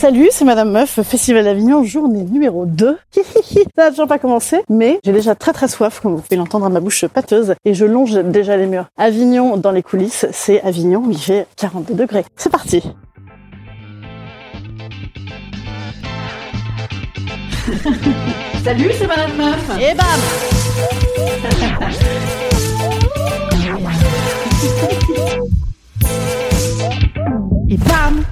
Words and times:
Salut, 0.00 0.28
c'est 0.32 0.46
Madame 0.46 0.70
Meuf, 0.70 1.02
Festival 1.02 1.44
d'Avignon, 1.44 1.84
journée 1.84 2.24
numéro 2.24 2.64
2. 2.64 2.96
Ça 3.12 3.22
n'a 3.76 3.90
toujours 3.90 4.06
pas 4.06 4.18
commencé, 4.18 4.62
mais 4.70 4.98
j'ai 5.04 5.12
déjà 5.12 5.34
très 5.34 5.52
très 5.52 5.68
soif, 5.68 6.00
comme 6.00 6.14
vous 6.16 6.22
pouvez 6.22 6.36
l'entendre 6.36 6.64
à 6.64 6.70
ma 6.70 6.80
bouche 6.80 7.04
pâteuse, 7.04 7.54
et 7.66 7.74
je 7.74 7.84
longe 7.84 8.14
déjà 8.14 8.56
les 8.56 8.64
murs. 8.64 8.86
Avignon 8.96 9.58
dans 9.58 9.72
les 9.72 9.82
coulisses, 9.82 10.24
c'est 10.32 10.62
Avignon, 10.62 11.04
il 11.10 11.18
fait 11.18 11.46
42 11.56 11.92
degrés. 11.92 12.24
C'est 12.34 12.48
parti 12.48 12.82
Salut, 18.64 18.92
c'est 18.98 19.06
Madame 19.06 19.36
Meuf. 19.36 19.70
Et 19.82 19.94
bam 19.94 20.06
Et 27.68 27.76
bam 27.76 28.24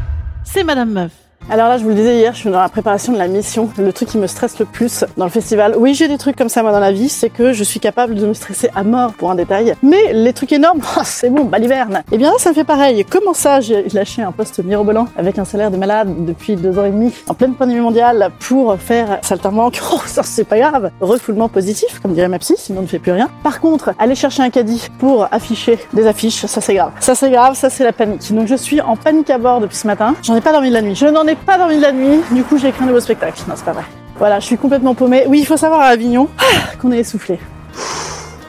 C'est 0.44 0.64
Madame 0.64 0.92
Meuf 0.92 1.27
alors 1.50 1.68
là, 1.68 1.78
je 1.78 1.82
vous 1.82 1.88
le 1.88 1.94
disais 1.94 2.18
hier, 2.18 2.34
je 2.34 2.41
suis 2.41 2.50
dans 2.50 2.60
la 2.60 2.68
préparation 2.68 3.10
de 3.10 3.16
la 3.16 3.27
mission. 3.27 3.70
Le 3.78 3.91
truc 3.91 4.10
qui 4.10 4.18
me 4.18 4.27
stresse 4.27 4.58
le 4.58 4.66
plus 4.66 5.06
dans 5.16 5.24
le 5.24 5.30
festival. 5.30 5.74
Oui, 5.78 5.94
j'ai 5.94 6.06
des 6.06 6.18
trucs 6.18 6.36
comme 6.36 6.50
ça 6.50 6.62
moi 6.62 6.72
dans 6.72 6.78
la 6.78 6.92
vie, 6.92 7.08
c'est 7.08 7.30
que 7.30 7.55
je 7.55 7.64
suis 7.64 7.80
capable 7.80 8.16
de 8.16 8.27
me 8.27 8.34
stresser 8.34 8.68
à 8.74 8.84
mort 8.84 9.14
pour 9.14 9.30
un 9.30 9.34
détail. 9.34 9.74
Mais 9.82 10.12
les 10.12 10.34
trucs 10.34 10.52
énormes, 10.52 10.80
oh, 10.98 11.00
c'est 11.05 11.30
bon, 11.30 11.50
l'hiverne. 11.58 12.02
Et 12.12 12.18
bien 12.18 12.30
là, 12.30 12.36
ça 12.38 12.50
me 12.50 12.55
fait 12.55 12.64
pareil. 12.64 13.06
Comment 13.08 13.32
ça, 13.32 13.60
j'ai 13.60 13.88
lâché 13.94 14.20
un 14.20 14.30
poste 14.30 14.62
mirobolant 14.62 15.08
avec 15.16 15.38
un 15.38 15.46
salaire 15.46 15.70
de 15.70 15.78
malade 15.78 16.27
depuis 16.27 16.55
deux 16.55 16.78
ans 16.78 16.84
et 16.84 16.90
demi 16.90 17.14
en 17.28 17.34
pleine 17.34 17.55
pandémie 17.55 17.80
mondiale 17.80 18.30
pour 18.40 18.77
faire 18.78 19.18
saltimbanque? 19.22 19.80
Oh, 19.90 20.00
ça 20.05 20.22
c'est 20.22 20.44
pas 20.44 20.58
grave. 20.58 20.90
Refoulement 21.00 21.48
positif, 21.48 21.98
comme 22.00 22.12
dirait 22.12 22.28
ma 22.28 22.38
psy, 22.38 22.55
sinon 22.58 22.80
on 22.80 22.83
ne 22.83 22.86
fait 22.86 22.98
plus 22.98 23.12
rien. 23.12 23.30
Par 23.42 23.58
contre, 23.58 23.94
aller 23.98 24.14
chercher 24.14 24.42
un 24.42 24.50
caddie 24.50 24.86
pour 24.98 25.27
afficher 25.33 25.78
des 25.94 26.06
affiches, 26.06 26.44
ça 26.44 26.60
c'est 26.60 26.74
grave. 26.74 26.92
Ça 27.00 27.14
c'est 27.14 27.30
grave, 27.30 27.55
ça 27.55 27.70
c'est 27.70 27.84
la 27.84 27.92
panique. 27.92 28.30
Donc 28.34 28.46
je 28.46 28.55
suis 28.55 28.83
en 28.83 28.96
panique 28.96 29.30
à 29.30 29.38
bord 29.38 29.60
depuis 29.60 29.77
ce 29.77 29.86
matin. 29.86 30.14
J'en 30.22 30.36
ai 30.36 30.42
pas 30.42 30.52
dormi 30.52 30.68
de 30.68 30.74
la 30.74 30.83
nuit. 30.83 30.94
Je 30.94 31.06
n'en 31.06 31.27
ai 31.27 31.38
pas 31.47 31.58
dormi 31.58 31.77
de 31.77 31.83
la 31.83 31.92
nuit, 31.92 32.20
du 32.31 32.42
coup 32.44 32.58
j'ai 32.58 32.69
écrit 32.69 32.84
un 32.84 32.86
nouveau 32.86 33.00
spectacle. 33.00 33.42
Non, 33.48 33.55
c'est 33.56 33.64
pas 33.64 33.72
vrai. 33.72 33.84
Voilà, 34.17 34.41
je 34.41 34.47
suis 34.47 34.58
complètement 34.58 34.94
paumée. 34.94 35.25
Oui, 35.28 35.41
il 35.41 35.47
faut 35.47 35.56
savoir 35.56 35.80
à 35.80 35.86
Avignon 35.86 36.29
ah, 36.39 36.77
qu'on 36.80 36.90
est 36.92 36.98
essoufflé. 36.98 37.39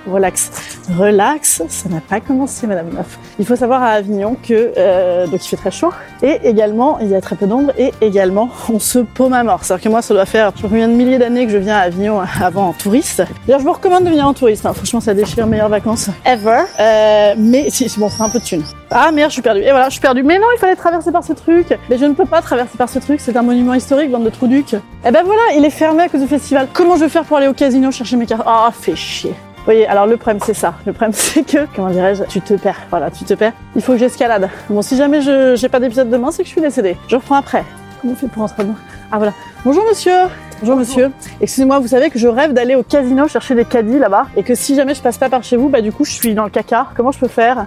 Relax. 0.07 0.51
Relax, 0.97 1.61
ça 1.67 1.89
n'a 1.89 2.01
pas 2.01 2.19
commencé, 2.19 2.65
Madame 2.67 2.89
Meuf. 2.93 3.19
Il 3.39 3.45
faut 3.45 3.55
savoir 3.55 3.83
à 3.83 3.89
Avignon 3.89 4.35
que 4.41 4.71
euh, 4.77 5.27
donc 5.27 5.45
il 5.45 5.47
fait 5.47 5.55
très 5.57 5.71
chaud 5.71 5.91
et 6.21 6.39
également 6.43 6.99
il 6.99 7.07
y 7.09 7.15
a 7.15 7.21
très 7.21 7.35
peu 7.35 7.45
d'ombre 7.47 7.71
et 7.77 7.93
également 8.01 8.49
on 8.73 8.79
se 8.79 8.99
paume 8.99 9.33
à 9.33 9.43
mort. 9.43 9.63
C'est-à-dire 9.63 9.83
que 9.83 9.89
moi 9.89 10.01
ça 10.01 10.13
doit 10.13 10.25
faire 10.25 10.51
je 10.55 10.57
sais 10.57 10.63
pas 10.63 10.69
combien 10.69 10.87
de 10.87 10.93
milliers 10.93 11.17
d'années 11.17 11.45
que 11.45 11.51
je 11.51 11.57
viens 11.57 11.77
à 11.77 11.81
Avignon 11.81 12.21
avant 12.41 12.69
en 12.69 12.73
touriste. 12.73 13.23
D'ailleurs 13.45 13.59
je 13.59 13.65
vous 13.65 13.73
recommande 13.73 14.03
de 14.03 14.09
venir 14.09 14.25
en 14.27 14.33
touriste. 14.33 14.65
hein. 14.65 14.73
Franchement 14.73 14.99
ça 14.99 15.13
déchire 15.13 15.47
meilleures 15.47 15.69
vacances 15.69 16.09
ever. 16.25 16.63
Euh, 16.79 17.35
mais 17.37 17.69
si 17.69 17.91
bon, 17.97 18.09
c'est 18.09 18.21
un 18.23 18.29
peu 18.29 18.39
de 18.39 18.43
thune. 18.43 18.63
Ah 18.91 19.11
merde, 19.11 19.29
je 19.29 19.33
suis 19.33 19.41
perdue. 19.41 19.61
Et 19.61 19.69
voilà, 19.69 19.85
je 19.85 19.91
suis 19.91 20.01
perdue. 20.01 20.23
Mais 20.23 20.39
non, 20.39 20.47
il 20.55 20.59
fallait 20.59 20.75
traverser 20.75 21.11
par 21.11 21.23
ce 21.23 21.33
truc. 21.33 21.77
Mais 21.89 21.97
je 21.97 22.05
ne 22.05 22.13
peux 22.13 22.25
pas 22.25 22.41
traverser 22.41 22.77
par 22.77 22.89
ce 22.89 22.97
truc. 22.99 23.19
C'est 23.19 23.37
un 23.37 23.43
monument 23.43 23.75
historique, 23.75 24.09
bande 24.09 24.23
de 24.23 24.29
Trouduc. 24.29 24.73
Eh 25.05 25.11
ben 25.11 25.21
voilà, 25.23 25.41
il 25.55 25.63
est 25.63 25.69
fermé 25.69 26.03
à 26.03 26.09
cause 26.09 26.21
du 26.21 26.27
festival. 26.27 26.67
Comment 26.73 26.95
je 26.95 27.01
vais 27.01 27.09
faire 27.09 27.23
pour 27.23 27.37
aller 27.37 27.47
au 27.47 27.53
casino 27.53 27.91
chercher 27.91 28.15
mes 28.15 28.25
cartes? 28.25 28.43
Ah, 28.47 28.69
fais 28.73 28.95
chier. 28.95 29.33
Voyez, 29.65 29.87
alors 29.87 30.07
le 30.07 30.17
problème 30.17 30.41
c'est 30.43 30.53
ça. 30.53 30.73
Le 30.85 30.93
problème 30.93 31.13
c'est 31.15 31.43
que, 31.43 31.67
comment 31.75 31.89
dirais-je, 31.89 32.23
tu 32.23 32.41
te 32.41 32.53
perds. 32.55 32.81
Voilà, 32.89 33.11
tu 33.11 33.23
te 33.23 33.33
perds. 33.33 33.53
Il 33.75 33.81
faut 33.81 33.93
que 33.93 33.99
j'escalade. 33.99 34.49
Bon, 34.69 34.81
si 34.81 34.97
jamais 34.97 35.21
je 35.21 35.55
j'ai 35.55 35.69
pas 35.69 35.79
d'épisode 35.79 36.09
demain, 36.09 36.31
c'est 36.31 36.43
que 36.43 36.47
je 36.47 36.53
suis 36.53 36.61
décédée. 36.61 36.97
Je 37.07 37.15
reprends 37.15 37.35
après. 37.35 37.63
Comment 38.01 38.13
on 38.13 38.15
fait 38.15 38.27
pour 38.27 38.41
rentrer 38.41 38.63
dedans 38.63 38.75
Ah 39.11 39.17
voilà. 39.17 39.33
Bonjour 39.65 39.83
monsieur. 39.87 40.17
Bonjour 40.61 40.75
monsieur. 40.77 41.11
Excusez-moi, 41.39 41.79
vous 41.79 41.87
savez 41.87 42.09
que 42.09 42.19
je 42.19 42.27
rêve 42.27 42.53
d'aller 42.53 42.75
au 42.75 42.83
casino 42.83 43.27
chercher 43.27 43.55
des 43.55 43.65
caddies 43.65 43.99
là-bas 43.99 44.27
et 44.35 44.43
que 44.43 44.55
si 44.55 44.75
jamais 44.75 44.93
je 44.93 45.01
passe 45.01 45.17
pas 45.17 45.29
par 45.29 45.43
chez 45.43 45.55
vous, 45.57 45.69
bah 45.69 45.81
du 45.81 45.91
coup 45.91 46.03
je 46.05 46.11
suis 46.11 46.33
dans 46.33 46.43
le 46.45 46.49
caca. 46.49 46.87
Comment 46.95 47.11
je 47.11 47.19
peux 47.19 47.27
faire? 47.27 47.65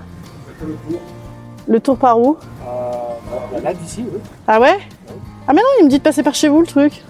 Le 1.69 1.81
tour 1.81 1.97
par 1.97 2.19
où? 2.19 2.36
Euh, 2.66 3.60
là, 3.62 3.72
d'ici, 3.72 4.04
oui. 4.12 4.19
Ah 4.47 4.60
ouais 4.60 4.78
Ah 5.47 5.52
mais 5.52 5.60
non, 5.60 5.69
il 5.81 5.84
me 5.84 5.91
dit 5.91 5.98
de 5.98 6.02
passer 6.02 6.22
par 6.22 6.34
chez 6.34 6.48
vous 6.48 6.60
le 6.60 6.66
truc. 6.66 7.02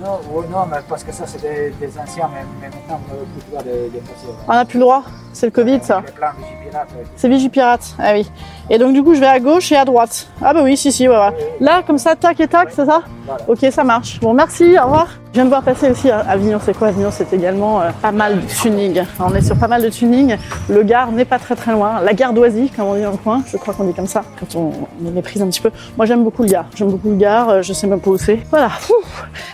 Non, 0.00 0.18
oh, 0.34 0.42
non, 0.50 0.64
mais 0.70 0.78
parce 0.88 1.04
que 1.04 1.12
ça, 1.12 1.24
c'est 1.26 1.42
des, 1.42 1.70
des 1.78 1.98
anciens, 1.98 2.30
mais, 2.32 2.40
mais 2.60 2.68
maintenant, 2.68 3.00
on 3.10 3.14
n'a 3.14 3.24
plus 3.24 3.40
le 3.44 3.50
droit 3.50 3.62
de, 3.62 3.70
de 3.94 3.98
passer. 4.00 4.26
On 4.48 4.52
n'a 4.54 4.64
plus 4.64 4.78
le 4.78 4.84
droit. 4.84 5.02
C'est 5.32 5.46
le 5.46 5.52
Covid 5.52 5.78
ça. 5.82 5.98
Euh, 6.20 6.82
C'est 7.14 7.28
Vigipirate. 7.28 7.94
Ah 8.00 8.12
oui. 8.14 8.28
Et 8.68 8.78
donc 8.78 8.92
du 8.92 9.02
coup 9.02 9.14
je 9.14 9.20
vais 9.20 9.26
à 9.28 9.38
gauche 9.38 9.70
et 9.70 9.76
à 9.76 9.84
droite. 9.84 10.26
Ah 10.42 10.52
bah 10.52 10.60
oui, 10.64 10.76
si 10.76 10.90
si, 10.90 11.08
ouais, 11.08 11.16
ouais. 11.16 11.30
Là 11.60 11.82
comme 11.86 11.98
ça, 11.98 12.16
tac 12.16 12.40
et 12.40 12.48
tac, 12.48 12.70
c'est 12.72 12.84
ça 12.84 13.02
Voilà. 13.26 13.40
Ok, 13.46 13.58
ça 13.70 13.84
marche. 13.84 14.18
Bon, 14.18 14.34
merci, 14.34 14.76
au 14.76 14.82
revoir. 14.82 15.06
Je 15.30 15.34
viens 15.34 15.44
de 15.44 15.50
voir 15.50 15.62
passer 15.62 15.88
aussi 15.90 16.10
à 16.10 16.18
Avignon, 16.28 16.58
c'est 16.60 16.76
quoi? 16.76 16.88
Avignon 16.88 17.10
C'est 17.12 17.32
également 17.32 17.80
euh, 17.80 17.90
pas 18.02 18.10
mal 18.10 18.40
de 18.40 18.46
tuning. 18.46 19.04
On 19.20 19.32
est 19.32 19.42
sur 19.42 19.56
pas 19.56 19.68
mal 19.68 19.82
de 19.82 19.88
tuning. 19.88 20.36
Le 20.68 20.82
Gard 20.82 21.12
n'est 21.12 21.24
pas 21.24 21.38
très 21.38 21.54
très 21.54 21.70
loin. 21.72 22.00
La 22.00 22.12
gare 22.12 22.32
d'Oisy, 22.32 22.68
comme 22.70 22.86
on 22.86 22.94
dit 22.96 23.02
dans 23.02 23.12
le 23.12 23.16
coin, 23.16 23.42
je 23.46 23.56
crois 23.56 23.72
qu'on 23.72 23.84
dit 23.84 23.94
comme 23.94 24.08
ça, 24.08 24.24
quand 24.40 24.56
on, 24.56 24.72
on 25.04 25.08
est 25.08 25.12
méprise 25.12 25.40
un 25.42 25.46
petit 25.46 25.60
peu. 25.60 25.70
Moi 25.96 26.06
j'aime 26.06 26.24
beaucoup 26.24 26.42
le 26.42 26.48
Gard. 26.48 26.64
J'aime 26.74 26.90
beaucoup 26.90 27.10
le 27.10 27.16
Gard, 27.16 27.48
euh, 27.48 27.62
je 27.62 27.72
sais 27.72 27.86
même 27.86 28.00
pas 28.00 28.10
où 28.10 28.18
c'est. 28.18 28.40
Voilà. 28.50 28.70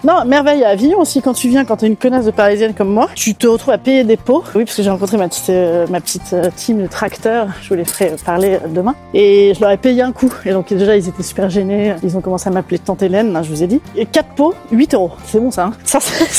Non, 0.05 0.25
merveille 0.25 0.62
à 0.65 0.69
Avignon 0.71 1.00
aussi, 1.00 1.21
quand 1.22 1.33
tu 1.33 1.49
viens, 1.49 1.65
quand 1.65 1.77
t'es 1.78 1.87
une 1.87 1.97
connasse 1.97 2.25
de 2.27 2.31
parisienne 2.31 2.75
comme 2.75 2.89
moi, 2.93 3.09
tu 3.15 3.34
te 3.34 3.47
retrouves 3.47 3.75
à 3.75 3.78
payer 3.78 4.05
des 4.05 4.17
pots. 4.17 4.44
Oui, 4.55 4.65
parce 4.65 4.77
que 4.77 4.83
j'ai 4.83 4.91
rencontré 4.91 5.17
ma 5.17 5.28
petite, 5.28 5.50
euh, 5.50 5.87
euh, 6.33 6.50
team 6.55 6.83
de 6.83 6.87
tracteurs. 6.87 7.49
Je 7.62 7.69
vous 7.71 7.75
les 7.75 7.84
ferai 7.84 8.15
parler 8.25 8.59
demain. 8.69 8.95
Et 9.15 9.53
je 9.55 9.61
leur 9.61 9.71
ai 9.71 9.77
payé 9.77 10.03
un 10.03 10.12
coup. 10.12 10.33
Et 10.45 10.53
donc 10.53 10.72
déjà, 10.72 10.97
ils 10.97 11.09
étaient 11.09 11.22
super 11.22 11.50
gênés. 11.50 11.95
Ils 12.03 12.16
ont 12.16 12.21
commencé 12.21 12.49
à 12.49 12.53
m'appeler 12.53 12.78
Tante 12.78 13.03
Hélène, 13.03 13.34
hein, 13.37 13.43
je 13.43 13.49
vous 13.50 13.62
ai 13.62 13.66
dit. 13.66 13.81
Et 13.97 14.06
4 14.06 14.28
pots, 14.34 14.55
8 14.72 14.95
euros. 14.95 15.11
C'est 15.27 15.41
bon 15.41 15.50
ça, 15.50 15.65
hein 15.65 15.72
Ça, 15.84 15.99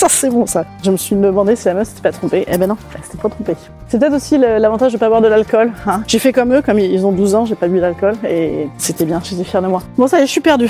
c'est- 0.09 0.29
bon 0.29 0.45
ça. 0.45 0.65
Je 0.83 0.91
me 0.91 0.97
suis 0.97 1.15
demandé 1.15 1.55
si 1.55 1.65
la 1.65 1.73
meuf 1.73 1.87
s'était 1.89 2.01
pas 2.01 2.11
trompée. 2.11 2.45
Eh 2.47 2.57
ben 2.57 2.67
non, 2.67 2.77
elle 2.95 3.03
s'était 3.03 3.17
pas 3.17 3.29
trompée. 3.29 3.55
C'est 3.87 3.99
peut-être 3.99 4.15
aussi 4.15 4.37
l'avantage 4.37 4.91
de 4.93 4.97
pas 4.97 5.07
boire 5.07 5.21
de 5.21 5.27
l'alcool. 5.27 5.71
Hein. 5.85 6.03
J'ai 6.07 6.19
fait 6.19 6.33
comme 6.33 6.53
eux, 6.53 6.61
comme 6.61 6.77
ils 6.79 7.05
ont 7.05 7.11
12 7.13 7.35
ans, 7.35 7.45
j'ai 7.45 7.55
pas 7.55 7.67
bu 7.67 7.79
d'alcool. 7.79 8.15
Et 8.29 8.67
c'était 8.77 9.05
bien, 9.05 9.21
j'étais 9.23 9.43
fière 9.45 9.61
de 9.61 9.67
moi. 9.67 9.81
Bon 9.97 10.07
ça 10.07 10.19
y 10.19 10.23
est, 10.23 10.25
je 10.25 10.31
suis 10.31 10.41
perdue. 10.41 10.69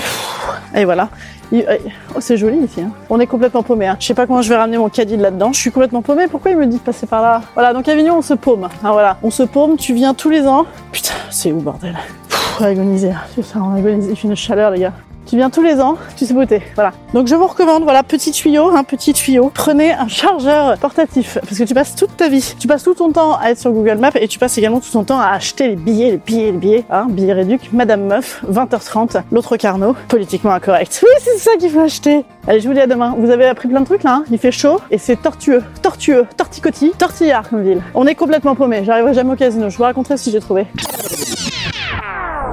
Et 0.76 0.86
voilà. 0.86 1.10
Euh, 1.54 1.78
Oh, 2.16 2.20
c'est 2.20 2.38
joli 2.38 2.58
ici. 2.58 2.82
Hein. 2.82 2.92
On 3.10 3.20
est 3.20 3.28
complètement 3.28 3.64
paumé. 3.64 3.88
Hein. 3.88 3.98
Je 4.00 4.08
sais 4.08 4.14
pas 4.14 4.26
comment 4.28 4.42
je 4.42 4.50
vais 4.50 4.56
ramener 4.56 4.78
mon 4.78 4.90
caddie 4.90 5.18
de 5.18 5.22
là-dedans. 5.22 5.54
Je 5.54 5.60
suis 5.60 5.72
complètement 5.72 6.02
paumé. 6.02 6.28
Pourquoi 6.28 6.52
il 6.52 6.58
me 6.58 6.66
dit 6.66 6.78
de 6.78 6.82
passer 6.82 7.06
par 7.08 7.22
là? 7.22 7.42
Voilà, 7.54 7.74
donc 7.74 7.88
Avignon, 7.88 8.18
on 8.18 8.22
se 8.22 8.34
paume. 8.34 8.68
Ah, 8.84 8.92
voilà, 8.92 9.18
on 9.24 9.30
se 9.30 9.44
paume. 9.44 9.78
Tu 9.78 9.94
viens 9.94 10.14
tous 10.14 10.30
les 10.30 10.46
ans. 10.48 10.66
Putain, 10.92 11.14
c'est 11.30 11.52
où 11.52 11.60
bordel? 11.60 11.98
Pff, 12.30 12.62
agoniser. 12.62 13.12
Ça, 13.44 13.60
on 13.62 13.76
agonise. 13.76 14.08
Il 14.10 14.16
fait 14.16 14.28
une 14.28 14.36
chaleur, 14.36 14.72
les 14.72 14.80
gars. 14.82 14.94
Tu 15.28 15.36
viens 15.36 15.50
tous 15.50 15.62
les 15.62 15.82
ans, 15.82 15.98
tu 16.16 16.26
sais 16.26 16.34
beauté. 16.34 16.62
Voilà. 16.76 16.94
Donc 17.14 17.28
je 17.28 17.36
vous 17.36 17.48
recommande, 17.48 17.84
voilà, 17.84 18.02
petit 18.02 18.32
tuyau, 18.32 18.70
un 18.70 18.86
petit 18.86 19.12
tuyau. 19.12 19.52
Prenez 19.54 19.92
un 19.92 20.08
chargeur 20.08 20.78
portatif. 20.78 21.38
Parce 21.42 21.58
que 21.58 21.66
tu 21.66 21.74
passes 21.74 21.96
toute 21.96 22.16
ta 22.16 22.30
vie. 22.30 22.56
Tu 22.58 22.66
passes 22.66 22.84
tout 22.84 22.94
ton 22.94 23.12
temps 23.12 23.38
à 23.38 23.50
être 23.50 23.60
sur 23.60 23.72
Google 23.72 23.98
Maps 23.98 24.12
et 24.16 24.30
tu 24.30 24.40
passes 24.40 24.58
également 24.58 24.80
tout 24.80 24.90
ton 24.90 25.04
temps 25.04 25.20
à 25.20 25.28
acheter 25.28 25.68
les 25.68 25.76
billets, 25.76 26.12
les 26.12 26.18
billets, 26.18 26.46
les 26.46 26.58
billets. 26.58 26.86
Hein, 26.90 27.08
billets 27.10 27.34
réduc, 27.34 27.74
Madame 27.74 28.06
Meuf, 28.06 28.42
20h30, 28.50 29.22
l'autre 29.34 29.58
Carnot, 29.58 29.98
politiquement 30.08 30.52
incorrect. 30.52 31.04
Oui, 31.08 31.24
c'est 31.24 31.38
ça 31.38 31.52
qu'il 31.58 31.70
faut 31.70 31.80
acheter. 31.80 32.26
Allez, 32.48 32.60
je 32.60 32.68
vous 32.68 32.74
dis 32.74 32.80
à 32.80 32.88
demain. 32.88 33.16
Vous 33.18 33.30
avez 33.30 33.48
appris 33.48 33.68
plein 33.68 33.82
de 33.82 33.86
trucs 33.86 34.04
là, 34.04 34.16
hein 34.16 34.24
Il 34.32 34.38
fait 34.38 34.52
chaud 34.52 34.80
et 34.92 34.98
c'est 34.98 35.16
tortueux, 35.16 35.64
tortueux, 35.82 36.26
torticotis, 36.38 36.92
tortillard 36.98 37.50
comme 37.50 37.64
ville. 37.64 37.82
On 37.94 38.08
est 38.08 38.16
complètement 38.16 38.56
paumé. 38.56 38.84
J'arriverai 38.86 39.14
jamais 39.14 39.34
au 39.34 39.36
casino. 39.36 39.70
Je 39.70 39.78
vous 39.78 39.84
raconterai 39.84 40.18
si 40.18 40.32
j'ai 40.32 40.40
trouvé. 40.40 40.68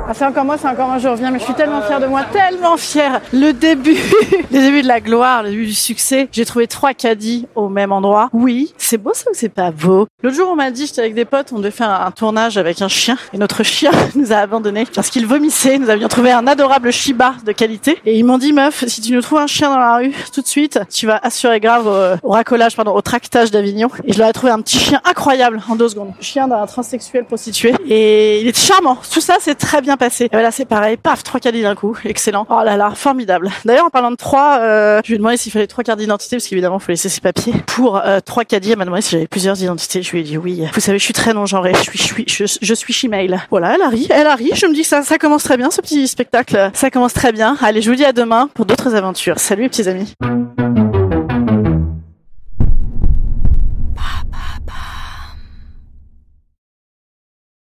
Ah, 0.06 0.12
c'est 0.12 0.26
encore 0.26 0.44
moi, 0.44 0.58
c'est 0.58 0.68
encore 0.68 0.88
moi, 0.88 0.98
je 0.98 1.08
reviens, 1.08 1.30
mais 1.30 1.38
je 1.38 1.44
suis 1.44 1.54
tellement 1.54 1.80
fière 1.80 1.98
de 1.98 2.04
moi, 2.06 2.24
tellement 2.30 2.76
fière. 2.76 3.22
Le 3.32 3.52
début, 3.52 3.96
le 4.52 4.58
début 4.58 4.82
de 4.82 4.86
la 4.86 5.00
gloire, 5.00 5.42
le 5.42 5.48
début 5.48 5.64
du 5.64 5.72
succès. 5.74 6.28
J'ai 6.30 6.44
trouvé 6.44 6.66
trois 6.66 6.92
caddies 6.92 7.46
au 7.54 7.70
même 7.70 7.90
endroit. 7.90 8.28
Oui, 8.34 8.74
c'est 8.76 8.98
beau 8.98 9.12
ça 9.14 9.30
ou 9.30 9.34
c'est 9.34 9.48
pas 9.48 9.70
beau? 9.70 10.06
L'autre 10.22 10.36
jour, 10.36 10.50
on 10.52 10.56
m'a 10.56 10.70
dit, 10.70 10.86
j'étais 10.86 11.00
avec 11.00 11.14
des 11.14 11.24
potes, 11.24 11.52
on 11.54 11.58
devait 11.58 11.70
faire 11.70 11.88
un 11.88 12.10
tournage 12.10 12.58
avec 12.58 12.82
un 12.82 12.88
chien, 12.88 13.16
et 13.32 13.38
notre 13.38 13.62
chien 13.62 13.90
nous 14.14 14.30
a 14.30 14.36
abandonnés 14.36 14.86
parce 14.94 15.08
qu'il 15.08 15.26
vomissait. 15.26 15.78
Nous 15.78 15.88
avions 15.88 16.08
trouvé 16.08 16.32
un 16.32 16.46
adorable 16.46 16.92
Shiba 16.92 17.36
de 17.46 17.52
qualité, 17.52 17.98
et 18.04 18.18
ils 18.18 18.24
m'ont 18.24 18.36
dit, 18.38 18.52
meuf, 18.52 18.84
si 18.86 19.00
tu 19.00 19.14
nous 19.14 19.22
trouves 19.22 19.38
un 19.38 19.46
chien 19.46 19.70
dans 19.70 19.78
la 19.78 19.96
rue, 19.96 20.12
tout 20.34 20.42
de 20.42 20.46
suite, 20.46 20.80
tu 20.90 21.06
vas 21.06 21.18
assurer 21.22 21.60
grave 21.60 21.86
au, 21.86 22.28
au 22.28 22.32
racolage, 22.32 22.76
pardon, 22.76 22.94
au 22.94 23.00
tractage 23.00 23.50
d'Avignon. 23.50 23.88
Et 24.04 24.12
je 24.12 24.18
leur 24.18 24.28
ai 24.28 24.34
trouvé 24.34 24.52
un 24.52 24.60
petit 24.60 24.78
chien 24.78 25.00
incroyable 25.06 25.62
en 25.66 25.76
deux 25.76 25.88
secondes. 25.88 26.12
Chien 26.20 26.46
d'un 26.46 26.66
transsexuel 26.66 27.24
prostitué, 27.24 27.72
et 27.88 28.42
il 28.42 28.48
est 28.48 28.58
charmant. 28.58 28.98
Tout 29.10 29.22
ça, 29.22 29.36
c'est 29.40 29.54
très 29.54 29.80
bien 29.80 29.93
passé. 29.96 30.24
Et 30.24 30.28
voilà, 30.32 30.50
c'est 30.50 30.64
pareil, 30.64 30.96
paf, 30.96 31.22
trois 31.22 31.40
caddies 31.40 31.62
d'un 31.62 31.74
coup, 31.74 31.96
excellent. 32.04 32.46
Oh 32.50 32.60
là 32.64 32.76
là, 32.76 32.92
formidable. 32.94 33.50
D'ailleurs, 33.64 33.86
en 33.86 33.90
parlant 33.90 34.10
de 34.10 34.16
trois, 34.16 34.58
euh, 34.60 35.00
je 35.04 35.08
lui 35.08 35.14
ai 35.14 35.18
demandé 35.18 35.36
s'il 35.36 35.52
fallait 35.52 35.66
trois 35.66 35.84
cartes 35.84 35.98
d'identité, 35.98 36.36
parce 36.36 36.46
qu'évidemment, 36.46 36.78
il 36.78 36.84
faut 36.84 36.92
laisser 36.92 37.08
ses 37.08 37.20
papiers. 37.20 37.54
Pour 37.66 37.96
euh, 37.96 38.20
trois 38.20 38.44
caddies, 38.44 38.72
elle 38.72 38.78
m'a 38.78 38.84
demandé 38.84 39.02
si 39.02 39.10
j'avais 39.10 39.26
plusieurs 39.26 39.60
identités. 39.62 40.02
Je 40.02 40.10
lui 40.12 40.20
ai 40.20 40.22
dit 40.22 40.38
oui. 40.38 40.62
Vous 40.72 40.80
savez, 40.80 40.98
je 40.98 41.04
suis 41.04 41.14
très 41.14 41.34
non-genrée. 41.34 41.72
Je 41.74 41.82
suis, 41.82 41.98
je 41.98 42.04
suis, 42.04 42.24
je, 42.28 42.44
je 42.60 42.74
suis 42.74 42.92
Shimail. 42.92 43.40
Voilà, 43.50 43.74
elle 43.74 43.82
a 43.82 43.88
ri, 43.88 44.06
elle 44.10 44.26
a 44.26 44.34
ri. 44.34 44.50
Je 44.54 44.66
me 44.66 44.74
dis 44.74 44.82
que 44.82 44.88
ça, 44.88 45.02
ça 45.02 45.18
commence 45.18 45.44
très 45.44 45.56
bien, 45.56 45.70
ce 45.70 45.80
petit 45.80 46.06
spectacle. 46.08 46.70
Ça 46.74 46.90
commence 46.90 47.14
très 47.14 47.32
bien. 47.32 47.56
Allez, 47.62 47.82
je 47.82 47.90
vous 47.90 47.96
dis 47.96 48.04
à 48.04 48.12
demain 48.12 48.48
pour 48.54 48.66
d'autres 48.66 48.94
aventures. 48.94 49.38
Salut, 49.38 49.68
petits 49.68 49.88
amis. 49.88 50.14